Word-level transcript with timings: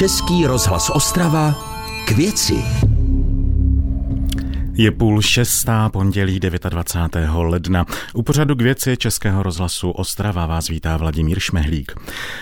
Český 0.00 0.46
rozhlas 0.46 0.90
Ostrava 0.90 1.54
k 2.06 2.10
věci. 2.10 2.89
Je 4.74 4.90
půl 4.90 5.22
šestá, 5.22 5.88
pondělí 5.88 6.40
29. 6.40 7.30
ledna. 7.34 7.86
U 8.14 8.22
pořadu 8.22 8.54
k 8.54 8.62
věci 8.62 8.96
Českého 8.96 9.42
rozhlasu 9.42 9.90
Ostrava 9.90 10.46
vás 10.46 10.68
vítá 10.68 10.96
Vladimír 10.96 11.40
Šmehlík. 11.40 11.94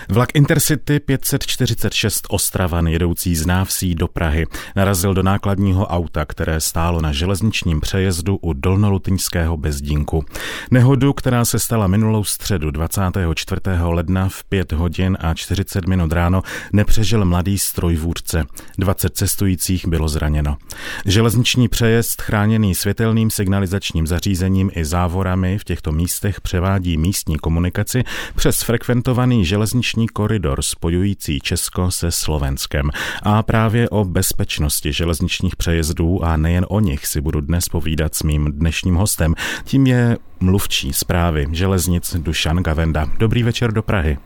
Vlak 0.09 0.35
Intercity 0.35 0.99
546 0.99 2.27
Ostravan 2.29 2.87
jedoucí 2.87 3.35
z 3.35 3.45
Návsí 3.45 3.95
do 3.95 4.07
Prahy 4.07 4.47
narazil 4.75 5.13
do 5.13 5.23
nákladního 5.23 5.87
auta, 5.87 6.25
které 6.25 6.61
stálo 6.61 7.01
na 7.01 7.11
železničním 7.11 7.81
přejezdu 7.81 8.37
u 8.41 8.53
Dolnolutňského 8.53 9.57
bezdínku. 9.57 10.25
Nehodu, 10.71 11.13
která 11.13 11.45
se 11.45 11.59
stala 11.59 11.87
minulou 11.87 12.23
středu 12.23 12.71
24. 12.71 13.61
ledna 13.81 14.29
v 14.29 14.43
5 14.43 14.71
hodin 14.71 15.17
a 15.19 15.33
40 15.33 15.87
minut 15.87 16.11
ráno, 16.11 16.41
nepřežil 16.73 17.25
mladý 17.25 17.59
strojvůdce. 17.59 18.45
20 18.77 19.15
cestujících 19.17 19.87
bylo 19.87 20.07
zraněno. 20.07 20.57
Železniční 21.05 21.67
přejezd 21.67 22.21
chráněný 22.29 22.75
světelným 22.75 23.29
signalizačním 23.31 24.07
zařízením 24.07 24.71
i 24.75 24.85
závorami 24.85 25.57
v 25.57 25.63
těchto 25.63 25.91
místech 25.91 26.41
převádí 26.41 26.97
místní 26.97 27.37
komunikaci 27.37 28.03
přes 28.35 28.61
frekventovaný 28.61 29.45
železniční 29.45 30.07
koridor 30.07 30.61
spojující 30.61 31.39
Česko 31.39 31.91
se 31.91 32.11
Slovenskem. 32.11 32.89
A 33.23 33.43
právě 33.43 33.89
o 33.89 34.05
bezpečnosti 34.05 34.93
železničních 34.93 35.55
přejezdů 35.55 36.23
a 36.23 36.37
nejen 36.37 36.65
o 36.69 36.79
nich 36.79 37.07
si 37.07 37.21
budu 37.21 37.41
dnes 37.41 37.69
povídat 37.69 38.15
s 38.15 38.23
mým 38.23 38.51
dnešním 38.51 38.95
hostem. 38.95 39.35
Tím 39.63 39.87
je 39.87 40.17
mluvčí 40.39 40.93
zprávy 40.93 41.47
železnic 41.51 42.15
Dušan 42.15 42.63
Gavenda. 42.63 43.09
Dobrý 43.17 43.43
večer 43.43 43.71
do 43.71 43.83
Prahy. 43.83 44.17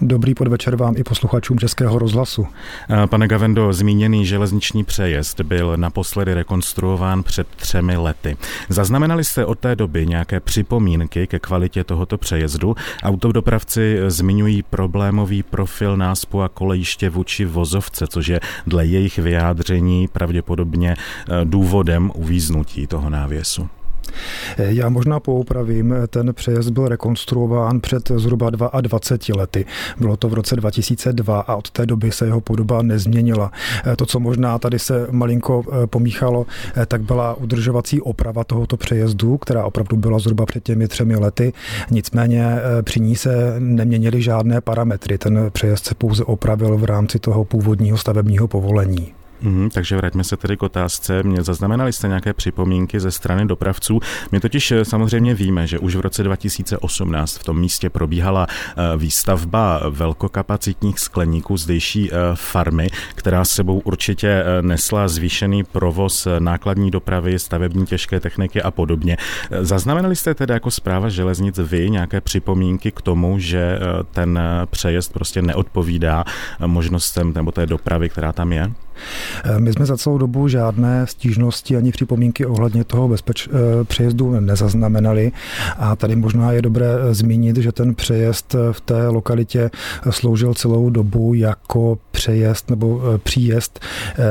Dobrý 0.00 0.34
podvečer 0.34 0.76
vám 0.76 0.94
i 0.96 1.04
posluchačům 1.04 1.58
Českého 1.58 1.98
rozhlasu. 1.98 2.46
Pane 3.06 3.28
Gavendo, 3.28 3.72
zmíněný 3.72 4.26
železniční 4.26 4.84
přejezd 4.84 5.40
byl 5.40 5.76
naposledy 5.76 6.34
rekonstruován 6.34 7.22
před 7.22 7.48
třemi 7.56 7.96
lety. 7.96 8.36
Zaznamenali 8.68 9.24
jste 9.24 9.44
od 9.44 9.58
té 9.58 9.76
doby 9.76 10.06
nějaké 10.06 10.40
připomínky 10.40 11.26
ke 11.26 11.38
kvalitě 11.38 11.84
tohoto 11.84 12.18
přejezdu? 12.18 12.76
Autodopravci 13.02 13.98
zmiňují 14.06 14.62
problémový 14.62 15.42
profil 15.42 15.96
náspu 15.96 16.42
a 16.42 16.48
kolejiště 16.48 17.10
vůči 17.10 17.44
vozovce, 17.44 18.06
což 18.06 18.28
je 18.28 18.40
dle 18.66 18.86
jejich 18.86 19.18
vyjádření 19.18 20.08
pravděpodobně 20.08 20.96
eh, 20.96 21.44
důvodem 21.44 22.10
uvíznutí 22.14 22.86
toho 22.86 23.10
návěsu. 23.10 23.68
Já 24.58 24.88
možná 24.88 25.20
poupravím, 25.20 25.94
ten 26.08 26.34
přejezd 26.34 26.70
byl 26.70 26.88
rekonstruován 26.88 27.80
před 27.80 28.12
zhruba 28.16 28.50
22 28.80 29.40
lety. 29.40 29.64
Bylo 29.98 30.16
to 30.16 30.28
v 30.28 30.34
roce 30.34 30.56
2002 30.56 31.40
a 31.40 31.56
od 31.56 31.70
té 31.70 31.86
doby 31.86 32.12
se 32.12 32.26
jeho 32.26 32.40
podoba 32.40 32.82
nezměnila. 32.82 33.52
To, 33.96 34.06
co 34.06 34.20
možná 34.20 34.58
tady 34.58 34.78
se 34.78 35.06
malinko 35.10 35.62
eh, 35.66 35.86
pomíchalo, 35.86 36.46
eh, 36.76 36.86
tak 36.86 37.02
byla 37.02 37.34
udržovací 37.34 38.00
oprava 38.00 38.44
tohoto 38.44 38.76
přejezdu, 38.76 39.38
která 39.38 39.64
opravdu 39.64 39.96
byla 39.96 40.18
zhruba 40.18 40.46
před 40.46 40.64
těmi 40.64 40.88
třemi 40.88 41.16
lety. 41.16 41.52
Nicméně 41.90 42.44
eh, 42.44 42.82
při 42.82 43.00
ní 43.00 43.16
se 43.16 43.56
neměnily 43.58 44.22
žádné 44.22 44.60
parametry. 44.60 45.18
Ten 45.18 45.50
přejezd 45.52 45.86
se 45.86 45.94
pouze 45.94 46.24
opravil 46.24 46.76
v 46.76 46.84
rámci 46.84 47.18
toho 47.18 47.44
původního 47.44 47.98
stavebního 47.98 48.48
povolení. 48.48 49.21
Mm, 49.42 49.70
takže 49.70 49.96
vraťme 49.96 50.24
se 50.24 50.36
tedy 50.36 50.56
k 50.56 50.62
otázce. 50.62 51.22
Mě 51.22 51.42
zaznamenali 51.42 51.92
jste 51.92 52.08
nějaké 52.08 52.32
připomínky 52.32 53.00
ze 53.00 53.10
strany 53.10 53.46
dopravců? 53.46 54.00
My 54.32 54.40
totiž 54.40 54.72
eh, 54.72 54.84
samozřejmě 54.84 55.34
víme, 55.34 55.66
že 55.66 55.78
už 55.78 55.96
v 55.96 56.00
roce 56.00 56.22
2018 56.22 57.38
v 57.38 57.44
tom 57.44 57.60
místě 57.60 57.90
probíhala 57.90 58.46
eh, 58.46 58.96
výstavba 58.96 59.80
velkokapacitních 59.90 60.98
skleníků 60.98 61.56
zdejší 61.56 62.10
eh, 62.12 62.16
farmy, 62.34 62.88
která 63.14 63.44
sebou 63.44 63.78
určitě 63.78 64.44
nesla 64.60 65.08
zvýšený 65.08 65.64
provoz 65.64 66.28
nákladní 66.38 66.90
dopravy, 66.90 67.38
stavební 67.38 67.86
těžké 67.86 68.20
techniky 68.20 68.62
a 68.62 68.70
podobně. 68.70 69.16
Zaznamenali 69.60 70.16
jste 70.16 70.34
tedy 70.34 70.52
jako 70.54 70.70
zpráva 70.70 71.08
železnic 71.08 71.58
vy 71.58 71.90
nějaké 71.90 72.20
připomínky 72.20 72.90
k 72.90 73.02
tomu, 73.02 73.38
že 73.38 73.78
ten 74.10 74.40
přejezd 74.70 75.12
prostě 75.12 75.42
neodpovídá 75.42 76.24
možnostem 76.66 77.32
nebo 77.34 77.52
té 77.52 77.66
dopravy, 77.66 78.08
která 78.08 78.32
tam 78.32 78.52
je? 78.52 78.72
Eh, 79.44 79.60
my 79.60 79.72
jsme 79.72 79.86
za 79.86 79.96
celou 79.96 80.18
dobu 80.18 80.48
žádné 80.48 81.06
stížnosti 81.06 81.76
ani 81.76 81.92
připomínky 81.92 82.46
ohledně 82.46 82.84
toho 82.84 83.08
bezpeč, 83.08 83.48
eh, 83.48 83.84
přejezdu 83.84 84.40
nezaznamenali. 84.40 85.32
A 85.78 85.96
tady 85.96 86.16
možná 86.16 86.52
je 86.52 86.62
dobré 86.62 86.86
eh, 86.86 87.14
zmínit, 87.14 87.56
že 87.56 87.72
ten 87.72 87.94
přejezd 87.94 88.54
v 88.72 88.80
té 88.80 89.08
lokalitě 89.08 89.70
sloužil 90.10 90.54
celou 90.54 90.90
dobu 90.90 91.34
jako 91.34 91.98
přejezd 92.22 92.70
nebo 92.70 93.02
příjezd 93.22 93.80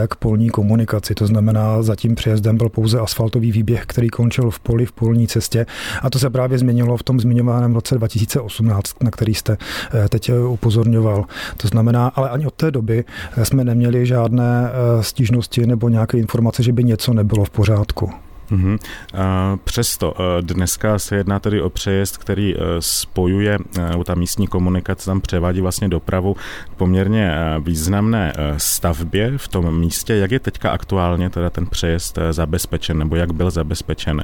k 0.07 0.15
polní 0.15 0.49
komunikaci. 0.49 1.15
To 1.15 1.27
znamená, 1.27 1.81
za 1.81 1.95
tím 1.95 2.15
přejezdem 2.15 2.57
byl 2.57 2.69
pouze 2.69 2.99
asfaltový 2.99 3.51
výběh, 3.51 3.83
který 3.85 4.09
končil 4.09 4.49
v 4.49 4.59
poli, 4.59 4.85
v 4.85 4.91
polní 4.91 5.27
cestě 5.27 5.65
a 6.01 6.09
to 6.09 6.19
se 6.19 6.29
právě 6.29 6.57
změnilo 6.57 6.97
v 6.97 7.03
tom 7.03 7.19
zmiňovaném 7.19 7.75
roce 7.75 7.95
2018, 7.95 9.03
na 9.03 9.11
který 9.11 9.33
jste 9.33 9.57
teď 10.09 10.31
upozorňoval. 10.49 11.25
To 11.57 11.67
znamená, 11.67 12.07
ale 12.07 12.29
ani 12.29 12.47
od 12.47 12.53
té 12.53 12.71
doby 12.71 13.03
jsme 13.43 13.63
neměli 13.63 14.05
žádné 14.05 14.71
Eh, 14.71 15.03
stížnosti 15.03 15.65
nebo 15.65 15.89
nějaké 15.89 16.17
informace, 16.17 16.63
že 16.63 16.71
by 16.71 16.83
něco 16.83 17.13
nebylo 17.13 17.45
v 17.45 17.49
pořádku. 17.49 18.11
Mm-hmm. 18.51 18.79
Přesto 19.63 20.13
eh, 20.19 20.41
dneska 20.41 20.99
se 20.99 21.15
jedná 21.15 21.39
tedy 21.39 21.61
o 21.61 21.69
přejezd, 21.69 22.17
který 22.17 22.55
eh, 22.55 22.59
spojuje, 22.79 23.57
nebo 23.89 24.03
ta 24.03 24.15
místní 24.15 24.47
komunikace 24.47 25.05
tam 25.05 25.21
převádí 25.21 25.61
vlastně 25.61 25.89
dopravu 25.89 26.33
k 26.33 26.73
poměrně 26.77 27.33
významné 27.59 28.33
stavbě 28.57 29.37
v 29.37 29.47
tom 29.47 29.79
místě. 29.79 30.15
Jak 30.15 30.31
je 30.31 30.39
teďka 30.39 30.71
aktuálně 30.71 31.29
teda 31.29 31.49
ten 31.49 31.65
přejezd 31.65 32.17
zabezpečen, 32.31 32.97
nebo 32.97 33.15
jak 33.15 33.33
byl 33.33 33.51
zabezpečen? 33.51 34.23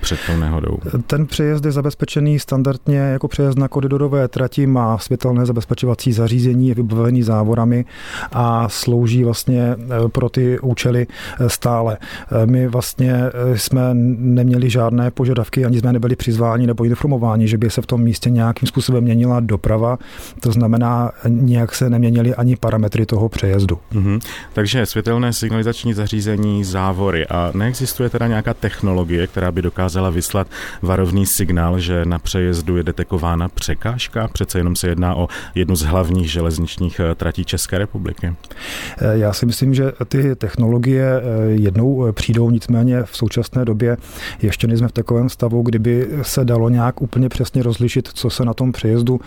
Před 0.00 0.18
tou 0.26 0.36
nehodou? 0.36 0.78
Ten 1.06 1.26
přejezd 1.26 1.64
je 1.64 1.72
zabezpečený 1.72 2.38
standardně 2.38 2.98
jako 2.98 3.28
přejezd 3.28 3.58
na 3.58 3.68
koridorové 3.68 4.28
trati, 4.28 4.66
má 4.66 4.98
světelné 4.98 5.46
zabezpečovací 5.46 6.12
zařízení, 6.12 6.68
je 6.68 6.74
vybavený 6.74 7.22
závorami 7.22 7.84
a 8.32 8.68
slouží 8.68 9.24
vlastně 9.24 9.62
eh, 9.62 10.08
pro 10.08 10.28
ty 10.28 10.58
účely 10.60 11.06
eh, 11.40 11.48
stále. 11.48 11.98
Eh, 12.42 12.46
my 12.46 12.68
vlastně 12.68 13.14
jsme 13.54 13.94
neměli 13.94 14.70
žádné 14.70 15.10
požadavky, 15.10 15.64
ani 15.64 15.80
jsme 15.80 15.92
nebyli 15.92 16.16
přizváni 16.16 16.66
nebo 16.66 16.84
informováni, 16.84 17.48
že 17.48 17.58
by 17.58 17.70
se 17.70 17.82
v 17.82 17.86
tom 17.86 18.02
místě 18.02 18.30
nějakým 18.30 18.68
způsobem 18.68 19.04
měnila 19.04 19.40
doprava. 19.40 19.98
To 20.40 20.52
znamená, 20.52 21.12
nějak 21.28 21.74
se 21.74 21.90
neměnily 21.90 22.34
ani 22.34 22.56
parametry 22.56 23.06
toho 23.06 23.28
přejezdu. 23.28 23.78
Mm-hmm. 23.92 24.20
Takže 24.52 24.86
světelné 24.86 25.32
signalizační 25.32 25.94
zařízení, 25.94 26.64
závory 26.64 27.26
a 27.26 27.50
neexistuje 27.54 28.10
teda 28.10 28.26
nějaká 28.26 28.54
technologie, 28.54 29.26
která 29.26 29.52
by 29.52 29.62
dokázala 29.62 29.89
dokázala 29.90 30.10
vyslat 30.10 30.46
varovný 30.82 31.26
signál, 31.26 31.78
že 31.78 32.04
na 32.04 32.18
přejezdu 32.18 32.76
je 32.76 32.82
detekována 32.82 33.48
překážka. 33.48 34.28
Přece 34.28 34.58
jenom 34.58 34.76
se 34.76 34.88
jedná 34.88 35.14
o 35.14 35.28
jednu 35.54 35.76
z 35.76 35.82
hlavních 35.82 36.30
železničních 36.30 37.00
eh, 37.00 37.14
tratí 37.14 37.44
České 37.44 37.78
republiky. 37.78 38.26
Eh, 38.26 39.18
já 39.18 39.32
si 39.32 39.46
myslím, 39.46 39.74
že 39.74 39.92
ty 40.08 40.36
technologie 40.36 41.04
eh, 41.04 41.50
jednou 41.50 42.12
přijdou, 42.12 42.50
nicméně 42.50 43.02
v 43.02 43.16
současné 43.16 43.64
době 43.64 43.96
ještě 44.42 44.66
nejsme 44.66 44.88
v 44.88 44.92
takovém 44.92 45.28
stavu, 45.28 45.62
kdyby 45.62 46.08
se 46.22 46.44
dalo 46.44 46.68
nějak 46.68 47.02
úplně 47.02 47.28
přesně 47.28 47.62
rozlišit, 47.62 48.08
co 48.14 48.30
se 48.30 48.44
na 48.44 48.54
tom 48.54 48.72
přejezdu 48.72 49.20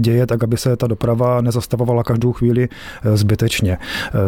děje, 0.00 0.26
tak 0.26 0.44
aby 0.44 0.56
se 0.56 0.76
ta 0.76 0.86
doprava 0.86 1.40
nezastavovala 1.40 2.02
každou 2.02 2.32
chvíli 2.32 2.68
zbytečně. 3.14 3.78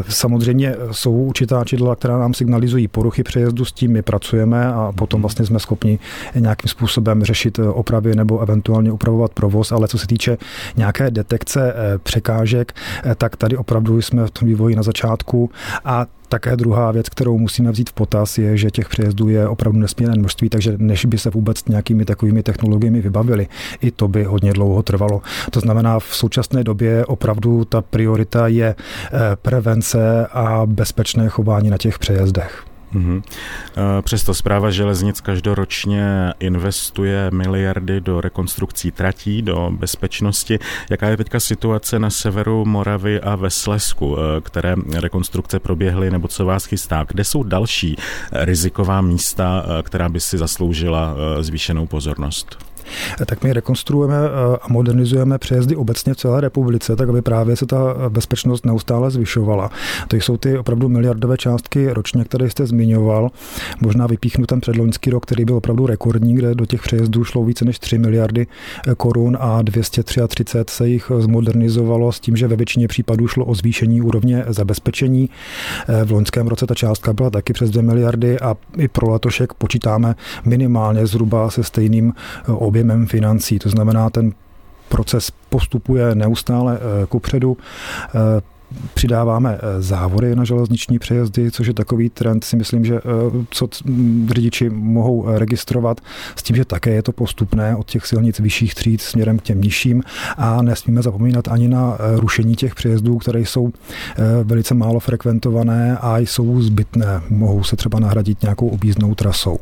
Samozřejmě 0.08 0.76
jsou 0.90 1.12
určitá 1.12 1.64
čidla, 1.64 1.96
která 1.96 2.18
nám 2.18 2.34
signalizují 2.34 2.88
poruchy 2.88 3.22
přejezdu, 3.22 3.64
s 3.64 3.72
tím 3.72 3.92
my 3.92 4.02
pracujeme 4.02 4.66
a 4.66 4.92
potom 4.96 5.20
vlastně 5.20 5.46
jsme 5.46 5.58
schopni 5.68 5.98
nějakým 6.34 6.68
způsobem 6.68 7.24
řešit 7.24 7.58
eh, 7.58 7.68
opravy 7.68 8.16
nebo 8.16 8.40
eventuálně 8.40 8.92
upravovat 8.92 9.32
provoz, 9.34 9.72
ale 9.72 9.88
co 9.88 9.98
se 9.98 10.06
týče 10.06 10.38
nějaké 10.76 11.10
detekce 11.10 11.72
eh, 11.72 11.98
překážek, 11.98 12.72
eh, 12.72 13.14
tak 13.14 13.36
tady 13.36 13.56
opravdu 13.56 14.02
jsme 14.02 14.26
v 14.26 14.30
tom 14.30 14.48
vývoji 14.48 14.76
na 14.76 14.82
začátku 14.82 15.50
a 15.84 16.06
také 16.28 16.56
druhá 16.56 16.92
věc, 16.92 17.08
kterou 17.08 17.38
musíme 17.38 17.72
vzít 17.72 17.90
v 17.90 17.92
potaz, 17.92 18.38
je, 18.38 18.56
že 18.56 18.70
těch 18.70 18.88
přejezdů 18.88 19.28
je 19.28 19.48
opravdu 19.48 19.78
nesmírné 19.78 20.14
množství, 20.18 20.48
takže 20.48 20.74
než 20.76 21.04
by 21.04 21.18
se 21.18 21.30
vůbec 21.30 21.64
nějakými 21.68 22.04
takovými 22.04 22.42
technologiemi 22.42 23.00
vybavili, 23.00 23.48
i 23.80 23.90
to 23.90 24.08
by 24.08 24.24
hodně 24.24 24.52
dlouho 24.52 24.82
trvalo. 24.82 25.22
To 25.50 25.60
znamená, 25.60 25.98
v 25.98 26.16
současné 26.16 26.64
době 26.64 27.06
opravdu 27.06 27.64
ta 27.64 27.80
priorita 27.80 28.48
je 28.48 28.74
prevence 29.42 30.26
a 30.26 30.66
bezpečné 30.66 31.28
chování 31.28 31.70
na 31.70 31.78
těch 31.78 31.98
přejezdech. 31.98 32.67
Mm-hmm. 32.94 33.22
Přesto 34.02 34.34
zpráva 34.34 34.70
železnic 34.70 35.20
každoročně 35.20 36.32
investuje 36.40 37.30
miliardy 37.30 38.00
do 38.00 38.20
rekonstrukcí 38.20 38.90
tratí, 38.90 39.42
do 39.42 39.70
bezpečnosti. 39.72 40.58
Jaká 40.90 41.08
je 41.08 41.16
teďka 41.16 41.40
situace 41.40 41.98
na 41.98 42.10
severu 42.10 42.64
Moravy 42.64 43.20
a 43.20 43.36
ve 43.36 43.50
Slesku, 43.50 44.16
eh, 44.18 44.40
které 44.40 44.76
rekonstrukce 45.00 45.58
proběhly, 45.58 46.10
nebo 46.10 46.28
co 46.28 46.44
vás 46.44 46.64
chystá? 46.64 47.04
Kde 47.08 47.24
jsou 47.24 47.42
další 47.42 47.96
riziková 48.32 49.00
místa, 49.00 49.64
která 49.82 50.08
by 50.08 50.20
si 50.20 50.38
zasloužila 50.38 51.16
zvýšenou 51.40 51.86
pozornost? 51.86 52.67
Tak 53.26 53.44
my 53.44 53.52
rekonstruujeme 53.52 54.16
a 54.60 54.68
modernizujeme 54.68 55.38
přejezdy 55.38 55.76
obecně 55.76 56.14
v 56.14 56.16
celé 56.16 56.40
republice, 56.40 56.96
tak 56.96 57.08
aby 57.08 57.22
právě 57.22 57.56
se 57.56 57.66
ta 57.66 57.94
bezpečnost 58.08 58.66
neustále 58.66 59.10
zvyšovala. 59.10 59.70
To 60.08 60.16
jsou 60.16 60.36
ty 60.36 60.58
opravdu 60.58 60.88
miliardové 60.88 61.36
částky 61.36 61.92
ročně, 61.92 62.24
které 62.24 62.50
jste 62.50 62.66
zmiňoval. 62.66 63.30
Možná 63.80 64.06
vypíchnu 64.06 64.46
ten 64.46 64.60
předloňský 64.60 65.10
rok, 65.10 65.26
který 65.26 65.44
byl 65.44 65.54
opravdu 65.56 65.86
rekordní, 65.86 66.34
kde 66.34 66.54
do 66.54 66.66
těch 66.66 66.82
přejezdů 66.82 67.24
šlo 67.24 67.44
více 67.44 67.64
než 67.64 67.78
3 67.78 67.98
miliardy 67.98 68.46
korun 68.96 69.36
a 69.40 69.62
233 69.62 70.44
se 70.68 70.88
jich 70.88 71.12
zmodernizovalo 71.18 72.12
s 72.12 72.20
tím, 72.20 72.36
že 72.36 72.48
ve 72.48 72.56
většině 72.56 72.88
případů 72.88 73.28
šlo 73.28 73.44
o 73.44 73.54
zvýšení 73.54 74.02
úrovně 74.02 74.44
zabezpečení. 74.48 75.30
V 76.04 76.10
loňském 76.10 76.46
roce 76.46 76.66
ta 76.66 76.74
částka 76.74 77.12
byla 77.12 77.30
taky 77.30 77.52
přes 77.52 77.70
2 77.70 77.82
miliardy 77.82 78.40
a 78.40 78.56
i 78.76 78.88
pro 78.88 79.10
letošek 79.10 79.54
počítáme 79.54 80.14
minimálně 80.44 81.06
zhruba 81.06 81.50
se 81.50 81.64
stejným 81.64 82.12
objemem 82.46 82.77
financí. 83.06 83.58
To 83.58 83.68
znamená, 83.68 84.10
ten 84.10 84.32
proces 84.88 85.30
postupuje 85.48 86.14
neustále 86.14 86.78
eh, 86.78 87.06
kupředu. 87.06 87.56
Eh, 88.14 88.40
přidáváme 88.94 89.58
eh, 89.58 89.82
závory 89.82 90.36
na 90.36 90.44
železniční 90.44 90.98
přejezdy, 90.98 91.50
což 91.50 91.66
je 91.66 91.74
takový 91.74 92.10
trend, 92.10 92.44
si 92.44 92.56
myslím, 92.56 92.84
že 92.84 93.00
co 93.50 93.68
řidiči 94.34 94.70
mohou 94.70 95.24
registrovat 95.28 96.00
s 96.36 96.42
tím, 96.42 96.56
že 96.56 96.64
také 96.64 96.90
je 96.90 97.02
to 97.02 97.12
postupné 97.12 97.76
od 97.76 97.90
těch 97.90 98.06
silnic 98.06 98.40
vyšších 98.40 98.74
tříd 98.74 99.00
směrem 99.00 99.38
k 99.38 99.42
těm 99.42 99.60
nižším 99.60 100.02
a 100.36 100.62
nesmíme 100.62 101.02
zapomínat 101.02 101.48
ani 101.48 101.68
na 101.68 101.98
rušení 102.16 102.56
těch 102.56 102.74
přejezdů, 102.74 103.18
které 103.18 103.40
jsou 103.40 103.72
velice 104.42 104.74
málo 104.74 105.00
frekventované 105.00 105.98
a 106.00 106.18
jsou 106.18 106.62
zbytné. 106.62 107.22
Mohou 107.30 107.64
se 107.64 107.76
třeba 107.76 108.00
nahradit 108.00 108.42
nějakou 108.42 108.68
objízdnou 108.68 109.14
trasou. 109.14 109.58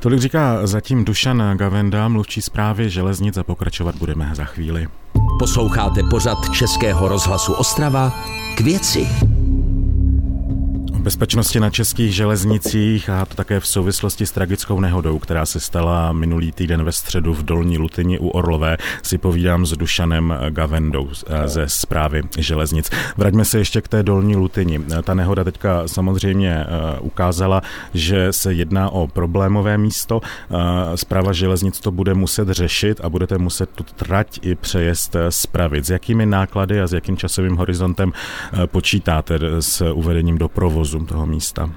Tolik 0.00 0.20
říká 0.20 0.66
zatím 0.66 1.04
Dušan 1.04 1.42
Gavenda, 1.56 2.08
mluvčí 2.08 2.42
zprávy 2.42 2.90
železnic 2.90 3.36
a 3.36 3.42
pokračovat 3.42 3.94
budeme 3.94 4.30
za 4.34 4.44
chvíli. 4.44 4.88
Posloucháte 5.38 6.00
pořad 6.10 6.38
Českého 6.52 7.08
rozhlasu 7.08 7.52
Ostrava 7.52 8.12
k 8.56 8.60
věci 8.60 9.08
bezpečnosti 11.00 11.60
na 11.60 11.70
českých 11.70 12.14
železnicích 12.14 13.10
a 13.10 13.26
to 13.26 13.34
také 13.34 13.60
v 13.60 13.66
souvislosti 13.66 14.26
s 14.26 14.32
tragickou 14.32 14.80
nehodou, 14.80 15.18
která 15.18 15.46
se 15.46 15.60
stala 15.60 16.12
minulý 16.12 16.52
týden 16.52 16.84
ve 16.84 16.92
středu 16.92 17.34
v 17.34 17.42
Dolní 17.42 17.78
Lutini 17.78 18.18
u 18.18 18.28
Orlové, 18.28 18.76
si 19.02 19.18
povídám 19.18 19.66
s 19.66 19.76
Dušanem 19.76 20.34
Gavendou 20.50 21.08
ze 21.44 21.68
zprávy 21.68 22.22
železnic. 22.38 22.90
Vraťme 23.16 23.44
se 23.44 23.58
ještě 23.58 23.80
k 23.80 23.88
té 23.88 24.02
Dolní 24.02 24.36
Lutini. 24.36 24.80
Ta 25.02 25.14
nehoda 25.14 25.44
teďka 25.44 25.88
samozřejmě 25.88 26.50
eh, 26.50 26.66
ukázala, 27.00 27.62
že 27.94 28.32
se 28.32 28.52
jedná 28.52 28.90
o 28.90 29.06
problémové 29.06 29.78
místo. 29.78 30.20
Zpráva 30.94 31.32
železnic 31.32 31.80
to 31.80 31.90
bude 31.90 32.14
muset 32.14 32.48
řešit 32.48 33.00
a 33.02 33.08
budete 33.08 33.38
muset 33.38 33.70
tu 33.70 33.84
trať 33.84 34.38
i 34.42 34.54
přejezd 34.54 35.16
eh, 35.16 35.30
spravit. 35.30 35.86
S 35.86 35.90
jakými 35.90 36.26
náklady 36.26 36.80
a 36.80 36.86
s 36.86 36.92
jakým 36.92 37.16
časovým 37.16 37.56
horizontem 37.56 38.12
eh, 38.12 38.66
počítáte 38.66 39.38
s 39.60 39.92
uvedením 39.92 40.38
do 40.38 40.48
provozu? 40.48 40.89
Toho 41.06 41.26
místa. 41.26 41.70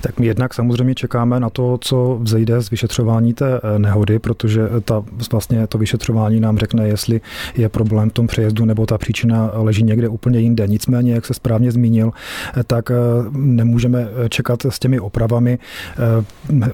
Tak 0.00 0.20
my 0.20 0.26
jednak 0.26 0.54
samozřejmě 0.54 0.94
čekáme 0.94 1.40
na 1.40 1.50
to, 1.50 1.78
co 1.80 2.18
vzejde 2.22 2.62
z 2.62 2.70
vyšetřování 2.70 3.34
té 3.34 3.60
eh, 3.62 3.78
nehody, 3.78 4.18
protože 4.18 4.68
ta, 4.84 5.04
vlastně 5.30 5.66
to 5.66 5.78
vyšetřování 5.78 6.40
nám 6.40 6.58
řekne, 6.58 6.88
jestli 6.88 7.20
je 7.56 7.68
problém 7.68 8.10
v 8.10 8.12
tom 8.12 8.26
přejezdu 8.26 8.64
nebo 8.64 8.86
ta 8.86 8.98
příčina 8.98 9.50
leží 9.54 9.82
někde 9.82 10.08
úplně 10.08 10.40
jinde. 10.40 10.66
Nicméně, 10.66 11.14
jak 11.14 11.26
se 11.26 11.34
správně 11.34 11.72
zmínil, 11.72 12.10
eh, 12.56 12.64
tak 12.64 12.90
eh, 12.90 12.94
nemůžeme 13.32 14.08
čekat 14.28 14.64
s 14.64 14.78
těmi 14.78 15.00
opravami 15.00 15.58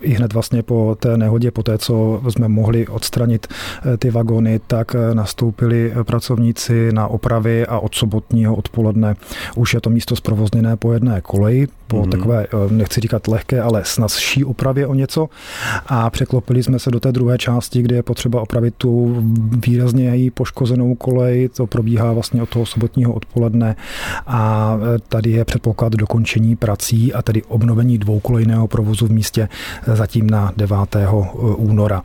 i 0.00 0.14
hned 0.14 0.32
vlastně 0.32 0.62
po 0.62 0.96
té 1.00 1.16
nehodě, 1.16 1.50
po 1.50 1.62
té, 1.62 1.78
co 1.78 2.22
jsme 2.28 2.48
mohli 2.48 2.86
odstranit 2.86 3.46
ty 3.98 4.10
vagony, 4.10 4.60
tak 4.66 4.96
nastoupili 5.12 5.92
pracovníci 6.02 6.92
na 6.92 7.06
opravy 7.06 7.66
a 7.66 7.78
od 7.78 7.94
sobotního 7.94 8.56
odpoledne 8.56 9.16
už 9.56 9.74
je 9.74 9.80
to 9.80 9.90
místo 9.90 10.16
zprovozněné 10.16 10.76
po 10.76 10.92
jedné 10.92 11.20
koleji, 11.20 11.68
po 11.92 12.02
mm-hmm. 12.02 12.10
takové 12.10 12.46
nechci 12.70 13.00
říkat 13.00 13.28
lehké, 13.28 13.62
ale 13.62 13.84
snazší 13.84 14.44
opravě 14.44 14.86
o 14.86 14.94
něco 14.94 15.28
a 15.86 16.10
překlopili 16.10 16.62
jsme 16.62 16.78
se 16.78 16.90
do 16.90 17.00
té 17.00 17.12
druhé 17.12 17.38
části, 17.38 17.82
kde 17.82 17.96
je 17.96 18.02
potřeba 18.02 18.40
opravit 18.40 18.74
tu 18.78 19.16
výrazně 19.66 20.04
její 20.04 20.30
poškozenou 20.30 20.94
kolej, 20.94 21.48
to 21.48 21.66
probíhá 21.66 22.12
vlastně 22.12 22.42
od 22.42 22.48
toho 22.48 22.66
sobotního 22.66 23.12
odpoledne 23.12 23.76
a 24.26 24.74
e, 24.96 24.98
tady 25.08 25.30
je 25.30 25.44
předpoklad 25.44 25.92
dokončení 25.92 26.56
prací 26.56 27.12
a 27.12 27.22
tedy 27.22 27.42
obnovení 27.42 27.98
dvoukolejného 27.98 28.68
provozu 28.68 29.06
v 29.06 29.10
místě 29.10 29.48
e, 29.88 29.96
zatím 29.96 30.30
na 30.30 30.52
9. 30.56 30.76
E, 30.96 31.06
února. 31.56 32.02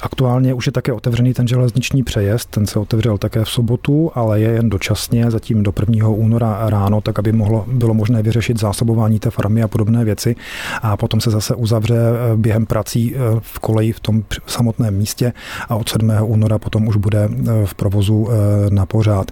Aktuálně 0.00 0.54
už 0.54 0.66
je 0.66 0.72
také 0.72 0.92
otevřený 0.92 1.34
ten 1.34 1.48
železniční 1.48 2.02
přejezd, 2.02 2.50
ten 2.50 2.66
se 2.66 2.78
otevřel 2.78 3.18
také 3.18 3.44
v 3.44 3.48
sobotu, 3.48 4.10
ale 4.14 4.40
je 4.40 4.50
jen 4.50 4.68
dočasně, 4.68 5.30
zatím 5.30 5.62
do 5.62 5.72
1. 5.80 6.08
února 6.08 6.58
ráno, 6.66 7.00
tak 7.00 7.18
aby 7.18 7.32
mohlo, 7.32 7.64
bylo 7.72 7.94
možné 7.94 8.22
vyřešit 8.22 8.60
zásobování 8.60 8.97
té 9.20 9.30
farmy 9.30 9.62
a 9.62 9.68
podobné 9.68 10.04
věci 10.04 10.36
a 10.82 10.96
potom 10.96 11.20
se 11.20 11.30
zase 11.30 11.54
uzavře 11.54 11.94
eh, 11.96 12.36
během 12.36 12.66
prací 12.66 13.14
eh, 13.14 13.18
v 13.40 13.58
koleji 13.58 13.92
v 13.92 14.00
tom 14.00 14.22
samotném 14.46 14.94
místě 14.94 15.32
a 15.68 15.76
od 15.76 15.88
7. 15.88 16.12
února 16.22 16.58
potom 16.58 16.88
už 16.88 16.96
bude 16.96 17.28
eh, 17.28 17.66
v 17.66 17.74
provozu 17.74 18.28
na 18.70 18.86
pořád. 18.86 19.30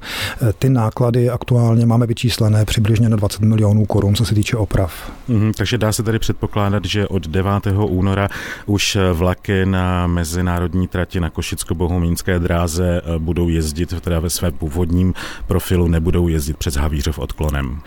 Ty 0.58 0.68
náklady 0.68 1.30
aktuálně 1.30 1.86
máme 1.86 2.06
vyčíslené 2.06 2.64
přibližně 2.64 3.08
na 3.08 3.16
20 3.16 3.40
milionů 3.40 3.86
korun, 3.86 4.14
co 4.14 4.24
se 4.24 4.34
týče 4.34 4.56
oprav. 4.56 5.12
Mm, 5.28 5.52
takže 5.56 5.78
dá 5.78 5.92
se 5.92 6.02
tady 6.02 6.19
předpokládat, 6.19 6.84
že 6.84 7.08
od 7.08 7.28
9. 7.28 7.50
února 7.88 8.28
už 8.66 8.98
vlaky 9.12 9.66
na 9.66 10.06
mezinárodní 10.06 10.88
trati 10.88 11.20
na 11.20 11.30
Košicko-Bohumínské 11.30 12.38
dráze 12.38 13.02
budou 13.19 13.48
jezdit 13.48 14.00
teda 14.00 14.20
ve 14.20 14.30
svém 14.30 14.52
původním 14.52 15.14
profilu, 15.46 15.88
nebudou 15.88 16.28
jezdit 16.28 16.56
přes 16.56 16.74
Havířov 16.74 17.19
odklonem. 17.19 17.80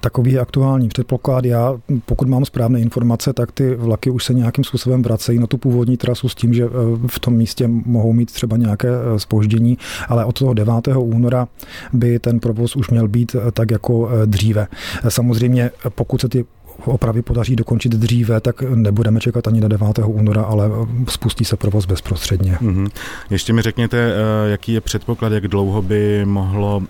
Takový 0.00 0.32
je 0.32 0.40
aktuální 0.40 0.88
předpoklad. 0.88 1.13
Já 1.44 1.74
pokud 2.06 2.28
mám 2.28 2.44
správné 2.44 2.80
informace, 2.80 3.32
tak 3.32 3.52
ty 3.52 3.74
vlaky 3.74 4.10
už 4.10 4.24
se 4.24 4.34
nějakým 4.34 4.64
způsobem 4.64 5.02
vracejí 5.02 5.38
na 5.38 5.46
tu 5.46 5.58
původní 5.58 5.96
trasu 5.96 6.28
s 6.28 6.34
tím, 6.34 6.54
že 6.54 6.64
eh, 6.64 6.68
v 7.06 7.18
tom 7.18 7.34
místě 7.34 7.68
mohou 7.68 8.12
mít 8.12 8.32
třeba 8.32 8.56
nějaké 8.56 8.88
spoždění, 9.16 9.78
eh, 9.80 10.04
ale 10.08 10.24
od 10.24 10.38
toho 10.38 10.54
9. 10.54 10.74
února 10.96 11.48
by 11.92 12.18
ten 12.18 12.40
provoz 12.40 12.76
už 12.76 12.90
měl 12.90 13.08
být 13.08 13.34
eh, 13.34 13.52
tak 13.52 13.70
jako 13.70 14.10
dříve. 14.26 14.66
Samozřejmě, 15.08 15.70
pokud 15.88 16.20
se 16.20 16.28
ty 16.28 16.44
opravy 16.84 17.22
podaří 17.22 17.56
dokončit 17.56 17.92
dříve, 17.92 18.40
tak 18.40 18.62
nebudeme 18.62 19.20
čekat 19.20 19.48
ani 19.48 19.60
na 19.60 19.68
9. 19.68 19.88
února, 20.04 20.42
ale 20.42 20.70
spustí 21.08 21.44
se 21.44 21.56
provoz 21.56 21.86
bezprostředně. 21.86 22.58
Mm-hmm. 22.62 22.90
Ještě 23.30 23.52
mi 23.52 23.62
řekněte, 23.62 24.12
jaký 24.46 24.72
je 24.72 24.80
předpoklad, 24.80 25.32
jak 25.32 25.48
dlouho 25.48 25.82
by 25.82 26.24
mohlo 26.24 26.82